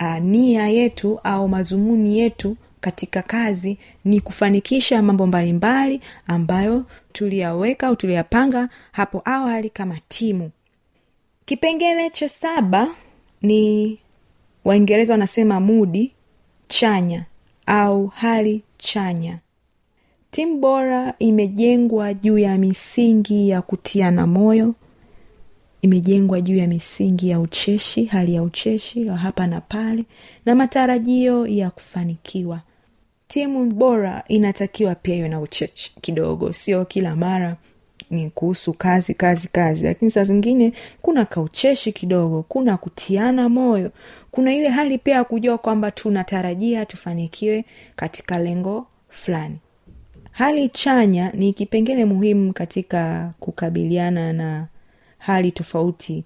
uh, 0.00 0.18
nia 0.18 0.68
yetu 0.68 1.20
au 1.24 1.48
mazumuni 1.48 2.18
yetu 2.18 2.56
katika 2.80 3.22
kazi 3.22 3.78
ni 4.04 4.20
kufanikisha 4.20 5.02
mambo 5.02 5.26
mbalimbali 5.26 6.00
ambayo 6.26 6.84
tuliyaweka 7.12 7.86
au 7.86 7.96
tuliyapanga 7.96 8.68
hapo 8.92 9.22
awali 9.24 9.70
kama 9.70 9.98
timu. 10.08 10.50
Kipengele 11.44 12.10
cha 12.10 12.28
saba 12.28 12.88
ni 13.42 13.98
waingereza 14.68 15.12
wanasema 15.14 15.60
mudi 15.60 16.12
chanya 16.68 17.24
au 17.66 18.06
hali 18.06 18.62
chanya. 18.78 19.38
Timu 20.30 20.58
bora 20.58 21.14
imejengwa 21.18 22.14
juu 22.14 22.38
ya 22.38 22.58
misingi 22.58 23.48
ya 23.48 23.62
kutiana 23.62 24.26
moyo 24.26 24.74
imejengwa 25.82 26.40
juu 26.40 26.56
ya 26.56 26.66
misingi 26.66 27.28
ya 27.30 27.40
ucheshi 27.40 28.04
hali 28.04 28.34
ya 28.34 28.42
ucheshi 28.42 29.04
wa 29.04 29.16
hapa 29.16 29.46
na 29.46 29.60
pale 29.60 30.04
na 30.46 30.54
matarajio 30.54 31.46
ya 31.46 31.70
kufanikiwa. 31.70 32.60
Timu 33.28 33.66
bora 33.72 34.24
inatakiwa 34.28 34.94
pia 34.94 35.16
iwe 35.16 35.28
na 35.28 35.40
ucheshi 35.40 35.92
kidogo 36.00 36.52
sio 36.52 36.84
kila 36.84 37.16
mara 37.16 37.56
ni 38.10 38.30
kuhusu 38.30 38.72
kazi 38.72 39.14
kazi 39.14 39.48
kazi. 39.48 39.82
Lakini 39.82 40.10
saa 40.10 40.24
zingine 40.24 40.72
kuna 41.02 41.24
kaucheshi 41.24 41.92
kidogo 41.92 42.44
kuna 42.48 42.76
kutiana 42.76 43.48
moyo. 43.48 43.90
Kuna 44.30 44.54
ile 44.54 44.68
hali 44.68 44.98
pia 44.98 45.14
ya 45.14 45.24
kujua 45.24 45.58
kwamba 45.58 45.90
tunatarajia 45.90 46.86
tufanikiwe 46.86 47.64
katika 47.96 48.38
lengo 48.38 48.86
fulani. 49.08 49.56
Hali 50.30 50.68
chanya 50.68 51.30
ni 51.34 51.52
kipengele 51.52 52.04
muhimu 52.04 52.52
katika 52.52 53.32
kukabiliana 53.40 54.32
na 54.32 54.66
hali 55.18 55.52
tofauti 55.52 56.24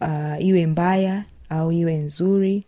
uh, 0.00 0.44
iwe 0.44 0.66
mbaya 0.66 1.24
au 1.48 1.72
iwe 1.72 1.94
nzuri. 1.94 2.64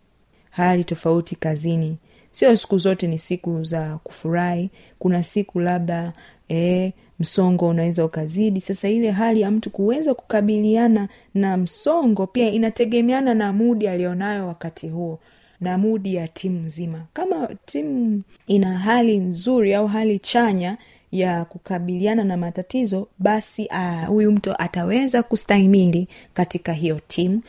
Hali 0.49 0.83
tofauti 0.83 1.35
kazini. 1.35 1.97
Sio 2.31 2.55
siku 2.55 2.77
zote 2.77 3.07
ni 3.07 3.19
siku 3.19 3.63
za 3.63 3.97
kufurahi. 4.03 4.69
Kuna 4.99 5.23
siku 5.23 5.59
labda 5.59 6.13
e, 6.49 6.93
msongo 7.19 7.67
unaweza 7.67 8.05
ukazidi. 8.05 8.61
Sasa 8.61 8.89
ile 8.89 9.11
hali 9.11 9.41
ya 9.41 9.51
mtu 9.51 9.69
kuweza 9.69 10.13
kukabiliana 10.13 11.07
na 11.33 11.57
msongo 11.57 12.27
pia 12.27 12.49
inategemeana 12.49 13.33
na 13.33 13.53
mudi 13.53 13.87
aliyonayo 13.87 14.47
wakati 14.47 14.89
huo 14.89 15.19
na 15.61 15.77
mudi 15.77 16.15
ya 16.15 16.27
timu 16.27 16.59
nzima. 16.59 17.01
Kama 17.13 17.49
timu 17.65 18.21
ina 18.47 18.77
hali 18.79 19.17
nzuri 19.17 19.73
au 19.73 19.87
hali 19.87 20.19
chanya 20.19 20.77
ya 21.11 21.45
kukabiliana 21.45 22.23
na 22.23 22.37
matatizo 22.37 23.07
basi 23.19 23.69
huyu 24.07 24.29
uh, 24.29 24.35
mtu 24.35 24.53
ataweza 24.61 25.23
kustahimili 25.23 26.07
katika 26.33 26.73
hiyo 26.73 26.99
timu 27.07 27.41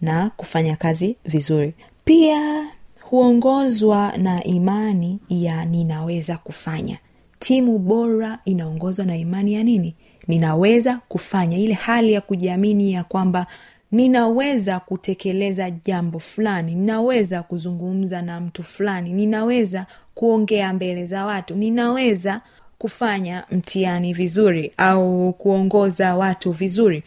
na 0.00 0.30
kufanya 0.36 0.76
kazi 0.76 1.16
vizuri. 1.24 1.74
Pia 2.04 2.66
huongozwa 3.02 4.12
na 4.16 4.44
imani 4.44 5.18
ya 5.28 5.64
ninaweza 5.64 6.36
kufanya 6.36 6.98
timu 7.44 7.78
bora 7.78 8.38
inaongozwa 8.44 9.04
na 9.06 9.16
imani 9.16 9.54
ya 9.54 9.62
nini? 9.62 9.94
Ninaweza 10.28 11.00
kufanya 11.08 11.58
ile 11.58 11.74
hali 11.74 12.12
ya 12.12 12.20
kujiamini 12.20 12.92
ya 12.92 13.04
kwamba 13.04 13.46
ninaweza 13.92 14.80
kutekeleza 14.80 15.70
jambo 15.70 16.18
fulani 16.18 16.74
ninaweza 16.74 17.42
kuzungumza 17.42 18.22
na 18.22 18.40
mtu 18.40 18.62
fulani 18.62 19.12
ninaweza 19.12 19.86
kuongea 20.14 20.72
mbele 20.72 21.06
za 21.06 21.26
watu 21.26 21.54
ninaweza 21.54 22.40
kufanya 22.78 23.44
mtihani 23.50 24.12
vizuri 24.14 24.72
au 24.76 25.32
kuongoza 25.32 26.16
watu 26.16 26.52
vizuri. 26.52 27.02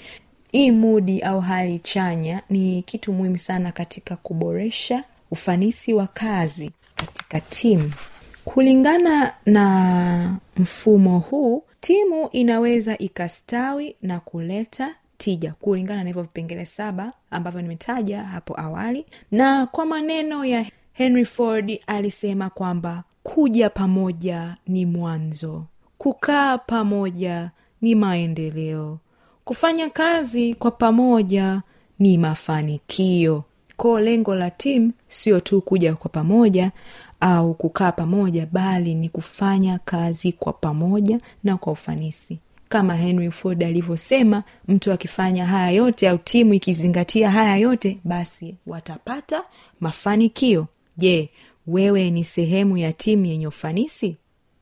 Hii 0.51 0.71
mudi 0.71 1.21
au 1.21 1.39
hali 1.41 1.79
chanya 1.79 2.41
ni 2.49 2.81
kitu 2.81 3.13
muhimu 3.13 3.37
sana 3.37 3.71
katika 3.71 4.15
kuboresha 4.15 5.03
ufanisi 5.31 5.93
wa 5.93 6.07
kazi 6.07 6.71
katika 6.95 7.39
timu 7.39 7.91
kulingana 8.53 9.33
na 9.45 10.37
mfumo 10.57 11.19
huu 11.19 11.63
timu 11.81 12.29
inaweza 12.31 12.97
ikastawi 12.97 13.95
na 14.01 14.19
kuleta 14.19 14.95
tija 15.17 15.53
kulingana 15.61 16.03
na 16.03 16.09
hivyo 16.09 16.21
vipengele 16.21 16.65
saba 16.65 17.13
ambavyo 17.31 17.61
nimetaja 17.61 18.23
hapo 18.23 18.59
awali. 18.59 19.05
Na 19.31 19.65
kwa 19.65 19.85
maneno 19.85 20.45
ya 20.45 20.65
henry 20.93 21.25
ford 21.25 21.79
alisema 21.87 22.49
kwamba 22.49 23.03
kuja 23.23 23.69
pamoja 23.69 24.55
ni 24.67 24.85
mwanzo 24.85 25.63
kukaa 25.97 26.57
pamoja 26.57 27.51
ni 27.81 27.95
maendeleo 27.95 28.97
kufanya 29.45 29.89
kazi 29.89 30.53
kwa 30.53 30.71
pamoja 30.71 31.61
ni 31.99 32.17
mafanikio. 32.17 33.43
Ko 33.77 33.99
lengo 33.99 34.35
la 34.35 34.49
timu 34.51 34.91
sio 35.07 35.39
tu 35.39 35.61
kuja 35.61 35.95
kwa 35.95 36.09
pamoja 36.09 36.71
au 37.19 37.53
kukaa 37.53 37.91
pamoja 37.91 38.47
bali 38.51 38.95
ni 38.95 39.09
kufanya 39.09 39.79
kazi 39.85 40.31
kwa 40.31 40.53
pamoja 40.53 41.19
na 41.43 41.57
kwa 41.57 41.73
ufanisi. 41.73 42.39
Kama 42.69 42.95
henry 42.95 43.31
ford 43.31 43.63
alivyosema 43.63 44.43
mtu 44.67 44.91
akifanya 44.91 45.45
haya 45.45 45.71
yote 45.71 46.09
au 46.09 46.17
timu 46.17 46.53
ikizingatia 46.53 47.31
haya 47.31 47.57
yote 47.57 47.97
basi 48.03 48.55
watapata 48.67 49.43
mafanikio. 49.79 50.67
Je 50.97 51.29
wewe 51.67 52.09
ni 52.11 52.23
sehemu 52.23 52.77
ya 52.77 52.93
timu 52.93 53.25
yenye 53.25 53.47
ufanisi? 53.47 54.15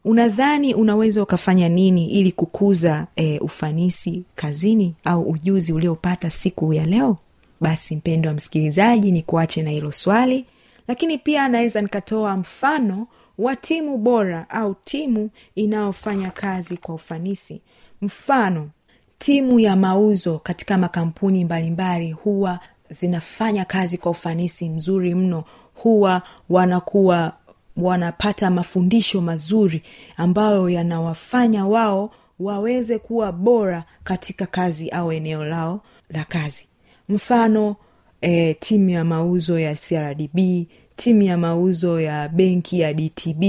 Unadhani 0.06 0.74
unaweza 0.74 1.24
ukafanya 1.24 1.70
nini 1.70 2.08
ili 2.10 2.32
kukuza 2.32 3.08
e, 3.16 3.40
ufanisi 3.40 4.24
kazini 4.36 4.94
au 5.04 5.22
ujuzi 5.30 5.74
uliopata 5.74 6.30
siku 6.30 6.74
ya 6.74 6.86
leo? 6.86 7.18
Basi 7.62 7.96
mpendo 7.96 8.30
wa 8.30 8.36
msikilizaji 8.36 9.12
ni 9.12 9.22
kuache 9.22 9.62
na 9.64 9.70
hilo 9.70 9.92
swali 9.92 10.46
lakini 10.88 11.18
pia 11.18 11.48
naweza 11.48 11.82
nikatoa 11.82 12.38
mfano 12.38 13.08
wa 13.38 13.56
timu 13.56 13.98
bora 13.98 14.50
au 14.50 14.76
timu 14.84 15.30
inayofanya 15.56 16.32
kazi 16.32 16.78
kwa 16.78 16.96
ufanisi. 16.96 17.62
Mfano 18.02 18.70
timu 19.18 19.60
ya 19.60 19.76
mauzo 19.76 20.40
katika 20.40 20.78
makampuni 20.78 21.46
mbalimbali 21.46 22.12
huwa 22.12 22.60
zinafanya 22.90 23.66
kazi 23.66 23.98
kwa 23.98 24.12
ufanisi 24.12 24.70
mzuri 24.70 25.16
mno. 25.16 25.44
Huwa 25.76 26.22
wanakuwa 26.50 27.34
wanapata 27.78 28.50
mafundisho 28.50 29.22
mazuri 29.22 29.84
ambayo 30.18 30.70
yanawafanya 30.70 31.66
wao 31.68 32.12
waweze 32.40 33.00
kuwa 33.00 33.32
bora 33.32 33.84
katika 34.04 34.46
kazi 34.46 34.90
au 34.90 35.12
eneo 35.12 35.44
lao 35.46 35.82
la 36.10 36.24
kazi. 36.24 36.68
Mfano 37.10 37.76
e, 38.26 38.54
timu 38.54 38.90
ya 38.90 39.04
mauzo 39.04 39.60
ya 39.60 39.74
crdb 39.76 40.66
timu 40.96 41.22
ya 41.22 41.38
mauzo 41.38 42.02
ya 42.02 42.30
benki 42.30 42.80
ya 42.80 42.94
dtb 42.94 43.44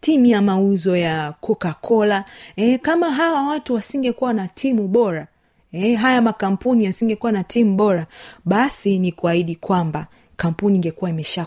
timu 0.00 0.26
ya 0.26 0.42
mauzo 0.42 0.96
ya 0.96 1.32
coca 1.40 1.74
cola 1.80 2.24
e, 2.56 2.78
kama 2.78 3.10
hawa 3.10 3.42
watu 3.48 3.74
wasingekuwa 3.74 4.32
na 4.32 4.48
timu 4.48 4.88
bora 4.88 5.26
e, 5.72 5.94
haya 5.94 6.22
makampuni 6.22 6.84
yasingekuwa 6.84 7.32
na 7.32 7.44
timu 7.44 7.76
bora 7.76 8.06
basi 8.44 8.98
ni 8.98 9.12
kuahidi 9.12 9.56
kwamba 9.56 10.06
kampuni 10.36 10.76
ingekuwa 10.76 11.10
imesha 11.10 11.46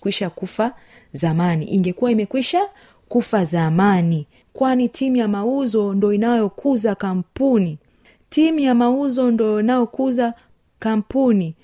kuisha 0.00 0.30
kufa 0.30 0.72
zamani. 1.12 1.64
Ingekuwa 1.64 2.10
imekwisha 2.10 2.60
kufa 3.08 3.44
zamani. 3.44 4.26
Kwani 4.52 4.88
timu 4.88 5.16
ya 5.16 5.28
mauzo 5.28 5.94
ndo 5.94 6.12
inayokuza 6.12 6.94
kampuni? 6.94 7.78
Timu 8.30 8.58
ya 8.58 8.74
mauzo 8.74 9.30
ndo 9.30 9.60
inayokuza 9.60 10.34
kampuni 10.78 11.54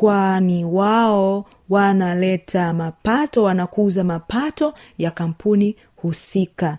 kwani 0.00 0.64
wao 0.64 1.44
wanaleta 1.70 2.72
mapato 2.72 3.42
wanakuza 3.42 4.04
mapato 4.04 4.74
ya 4.98 5.10
kampuni 5.10 5.76
husika. 5.96 6.78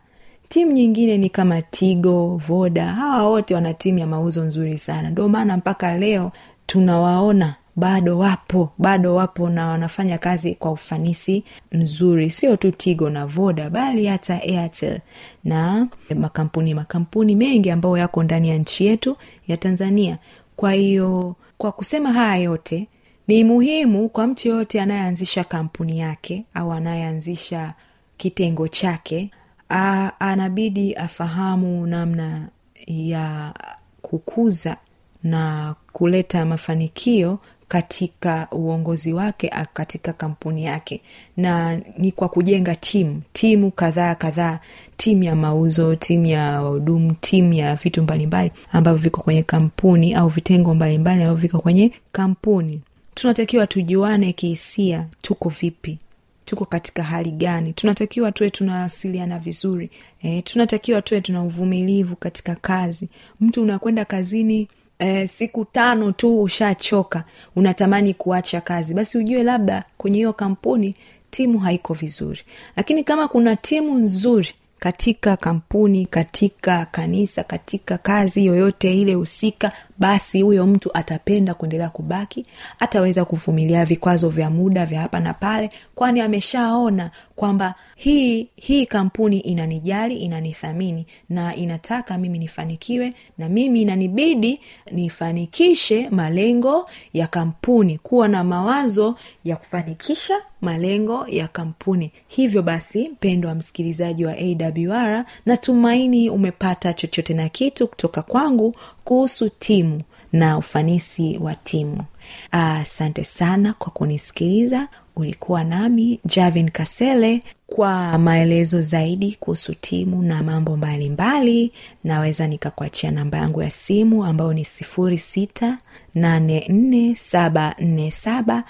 Timu 0.50 0.72
nyingine 0.72 1.18
ni 1.18 1.30
kama 1.30 1.62
tigo 1.62 2.42
voda. 2.48 2.88
Hawa 2.88 3.30
wote 3.30 3.56
wana 3.56 3.74
timu 3.74 4.00
ya 4.00 4.08
mauzo 4.08 4.44
nzuri 4.44 4.78
sana. 4.78 5.10
Ndio 5.10 5.30
maana 5.30 5.58
mpaka 5.58 5.98
leo 5.98 6.32
tunawaona 6.66 7.56
bado 7.76 8.18
wapo 8.20 8.70
bado 8.78 9.16
wapo 9.16 9.50
na 9.50 9.68
wanafanya 9.68 10.18
kazi 10.18 10.56
kwa 10.56 10.72
ufanisi 10.72 11.44
mzuri. 11.72 12.30
Sio 12.30 12.58
tu 12.58 12.72
tigo 12.72 13.10
na 13.10 13.26
voda 13.26 13.70
bali 13.70 14.06
hata 14.06 14.42
airtel 14.42 15.00
na 15.44 15.88
makampuni 16.16 16.74
makampuni 16.74 17.36
mengi 17.36 17.72
ambayo 17.72 17.98
yako 17.98 18.24
ndani 18.24 18.50
ya 18.50 18.58
nchi 18.58 18.86
yetu 18.86 19.18
ya 19.48 19.58
tanzania. 19.58 20.18
Kwa 20.56 20.72
hiyo 20.74 21.36
kwa 21.58 21.72
kusema 21.72 22.14
haya 22.14 22.36
yote 22.44 22.88
ni 23.28 23.44
muhimu 23.44 24.10
kwa 24.10 24.28
mtu 24.28 24.48
yoyote 24.48 24.82
anayeanzisha 24.82 25.44
kampuni 25.44 26.00
yake 26.00 26.44
au 26.54 26.72
anayeanzisha 26.74 27.74
kitengo 28.18 28.68
chake 28.68 29.32
a, 29.70 30.12
anabidi 30.20 30.94
afahamu 30.96 31.88
namna 31.88 32.48
ya 32.88 33.54
kukuza 34.02 34.78
na 35.24 35.76
kuleta 35.94 36.46
mafanikio 36.46 37.40
katika 37.68 38.48
uongozi 38.52 39.14
wake 39.14 39.52
katika 39.74 40.14
kampuni 40.14 40.66
yake. 40.66 41.02
Na 41.38 41.82
ni 41.98 42.12
kwa 42.12 42.30
kujenga 42.30 42.76
timu 42.76 43.22
timu 43.34 43.72
kadhaa 43.72 44.16
kadhaa. 44.16 44.60
Timu 44.98 45.24
ya 45.24 45.36
mauzo 45.36 45.96
timu 45.96 46.26
ya 46.26 46.62
wahudumu 46.62 47.16
timu 47.22 47.54
ya 47.54 47.76
vitu 47.76 48.04
mbalimbali 48.04 48.52
ambavyo 48.72 48.98
viko 49.04 49.22
kwenye 49.22 49.44
kampuni 49.44 50.14
au 50.14 50.28
vitengo 50.28 50.74
mbalimbali 50.74 51.22
ambavyo 51.24 51.42
viko 51.42 51.60
kwenye 51.60 51.92
kampuni 52.12 52.82
tunatakiwa 53.18 53.68
tujuane 53.68 54.34
kihisia 54.34 55.06
tuko 55.22 55.50
vipi? 55.50 56.00
Tuko 56.46 56.66
katika 56.66 57.04
hali 57.04 57.32
gani? 57.32 57.74
Tunatakiwa 57.74 58.32
tuwe 58.32 58.50
tunawasiliana 58.50 59.40
vizuri. 59.40 59.90
E, 60.24 60.42
tunatakiwa 60.42 61.02
tuwe 61.02 61.22
tuna 61.22 61.44
uvumilivu 61.44 62.16
katika 62.16 62.56
kazi. 62.56 63.10
Mtu 63.42 63.62
unakwenda 63.62 64.06
kazini 64.06 64.68
e, 65.00 65.28
siku 65.28 65.66
tano 65.66 66.12
tu 66.12 66.42
ushachoka 66.42 67.24
unatamani 67.56 68.14
kuacha 68.14 68.62
kazi. 68.62 68.94
Basi 68.94 69.18
ujue 69.18 69.44
labda 69.44 69.84
kwenye 69.98 70.18
hiyo 70.18 70.34
kampuni 70.34 70.96
timu 71.30 71.60
haiko 71.60 71.94
vizuri. 71.94 72.42
Lakini 72.76 73.04
kama 73.04 73.28
kuna 73.28 73.56
timu 73.56 73.98
nzuri 74.00 74.50
katika 74.80 75.38
kampuni 75.38 76.06
katika 76.06 76.86
kanisa 76.86 77.44
katika 77.44 77.98
kazi 77.98 78.46
yoyote 78.46 79.02
ile 79.02 79.14
husika 79.14 79.72
basi 80.00 80.42
huyo 80.42 80.68
mtu 80.68 80.90
atapenda 80.98 81.54
kuendelea 81.54 81.90
kubaki 81.90 82.46
ataweza 82.80 83.26
kuvumilia 83.26 83.86
vikwazo 83.86 84.30
vya 84.30 84.50
muda 84.50 84.86
vya 84.86 85.02
hapa 85.02 85.20
na 85.20 85.34
pale 85.34 85.70
kwani 85.96 86.22
ameshaona 86.22 87.12
kwamba 87.36 87.76
hii 87.96 88.48
hii 88.56 88.86
kampuni 88.86 89.40
inanijali 89.40 90.16
inanithamini 90.16 91.06
na 91.30 91.56
inataka 91.56 92.18
mimi 92.18 92.40
nifanikiwe 92.40 93.14
na 93.38 93.50
mimi 93.50 93.82
inanibidi 93.82 94.62
nifanikishe 94.92 96.10
malengo 96.10 96.90
ya 97.14 97.28
kampuni 97.28 97.98
kuwa 97.98 98.28
na 98.28 98.44
mawazo 98.44 99.16
ya 99.44 99.56
kufanikisha 99.56 100.36
malengo 100.62 101.26
ya 101.28 101.48
kampuni. 101.48 102.12
Hivyo 102.28 102.62
basi 102.62 103.10
mpendo 103.10 103.48
wa 103.50 103.56
msikilizaji 103.56 104.26
wa 104.26 104.34
awr 104.38 105.26
natumaini 105.46 106.30
umepata 106.30 106.94
chochote 106.94 107.34
na 107.34 107.50
kitu 107.50 107.88
kutoka 107.88 108.22
kwangu 108.22 108.76
kuhusu 109.04 109.50
timu 109.50 109.87
na 110.34 110.58
ufanisi 110.58 111.38
wa 111.42 111.56
timu. 111.56 112.04
Asante 112.52 113.24
sana 113.24 113.74
kwa 113.74 113.92
kunisikiliza. 113.92 114.88
Ulikuwa 115.16 115.64
nami 115.64 116.20
javin 116.26 116.70
kasele. 116.72 117.40
Kwa 117.68 118.18
maelezo 118.18 118.82
zaidi 118.82 119.38
kuhusu 119.40 119.74
timu 119.74 120.22
na 120.24 120.44
mambo 120.44 120.78
mbalimbali 120.78 121.10
mbali, 121.10 121.72
naweza 122.04 122.48
nikakuachia 122.48 123.12
namba 123.12 123.38
yangu 123.38 123.62
ya 123.62 123.72
simu 123.72 124.26
ambayo 124.26 124.54
ni 124.54 124.66
sifuri 124.66 125.18
sita 125.20 125.78
nane 126.16 126.66
nne 126.70 127.16
saba 127.16 127.76
nne 127.80 128.12
saba 128.12 128.64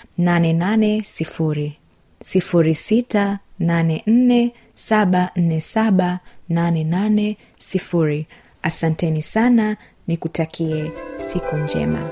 sifuri 1.04 1.78
sifuri 2.22 2.76
sita 2.76 3.40
nane 3.60 4.04
nne 4.08 4.52
saba 4.76 5.32
nne 5.36 5.62
saba 5.62 6.20
sifuri. 7.60 8.28
Asanteni 8.62 9.22
sana 9.22 9.78
nikutakie 10.08 10.92
siku 11.18 11.58
njema 11.58 12.10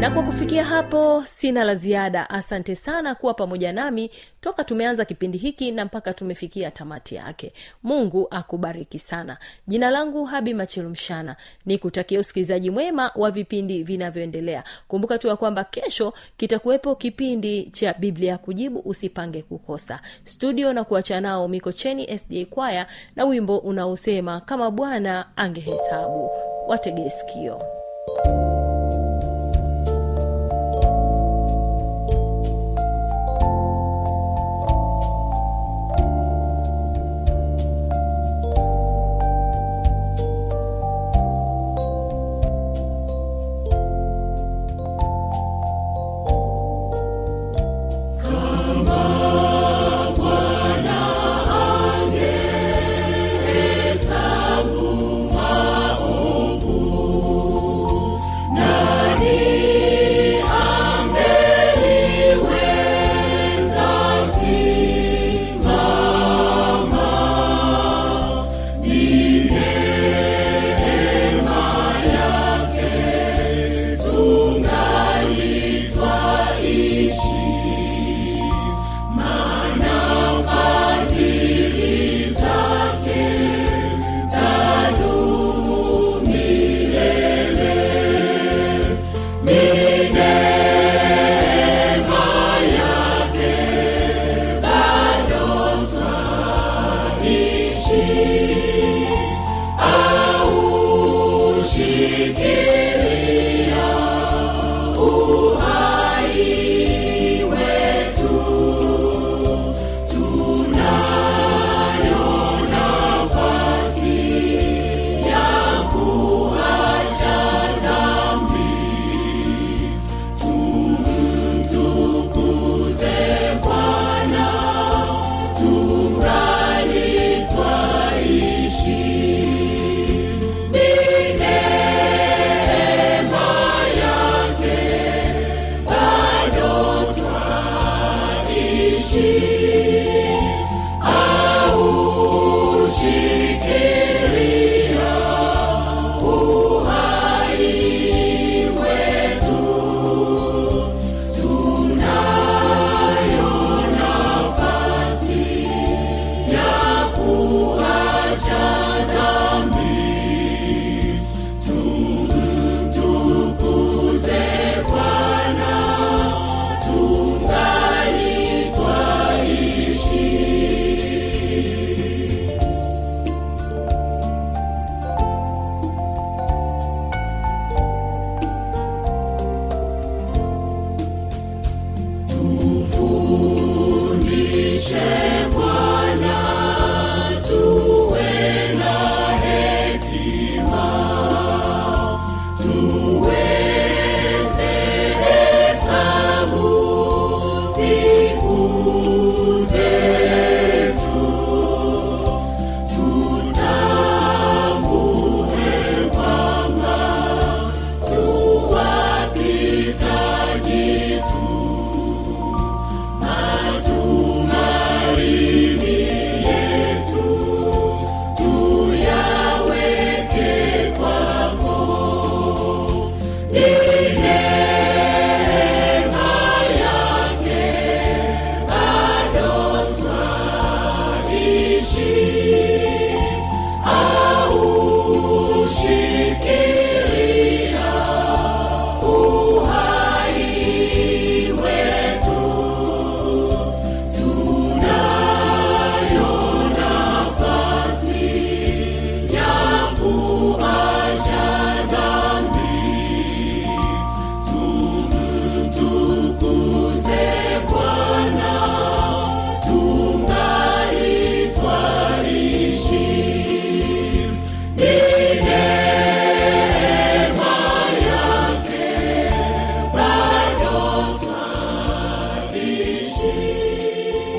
na 0.00 0.10
kwa 0.10 0.22
kufikia 0.22 0.64
hapo 0.64 1.22
sina 1.26 1.64
la 1.64 1.74
ziada. 1.74 2.30
Asante 2.30 2.76
sana 2.76 3.14
kuwa 3.14 3.34
pamoja 3.34 3.72
nami 3.72 4.10
toka 4.40 4.64
tumeanza 4.64 5.04
kipindi 5.04 5.38
hiki 5.38 5.70
na 5.72 5.84
mpaka 5.84 6.12
tumefikia 6.14 6.70
tamati 6.70 7.14
yake. 7.14 7.52
Mungu 7.82 8.26
akubariki 8.30 8.98
sana. 8.98 9.36
Jina 9.66 9.90
langu 9.90 10.24
habi 10.24 10.54
machilumshana 10.54 11.36
ni 11.66 11.78
kutakia 11.78 12.20
usikilizaji 12.20 12.70
mwema 12.70 13.10
wa 13.14 13.30
vipindi 13.30 13.82
vinavyoendelea. 13.82 14.64
Kumbuka 14.88 15.18
tu 15.18 15.28
ya 15.28 15.36
kwamba 15.36 15.64
kesho 15.64 16.12
kitakuwepo 16.36 16.94
kipindi 16.94 17.70
cha 17.70 17.94
biblia 17.98 18.30
ya 18.32 18.38
kujibu 18.38 18.78
usipange 18.84 19.42
kukosa. 19.42 20.00
Studio 20.24 20.72
na 20.72 20.84
kuacha 20.84 21.20
nao 21.20 21.48
mikocheni 21.48 22.18
sda 22.18 22.44
kwaya 22.50 22.86
na 23.16 23.24
wimbo 23.24 23.58
unaosema 23.58 24.40
kama 24.40 24.70
bwana 24.70 25.36
angehesabu. 25.36 26.30
Wategee 26.66 27.10
sikio 27.10 27.62